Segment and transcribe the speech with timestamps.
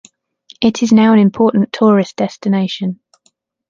[0.63, 3.01] It is now an important tourist destination.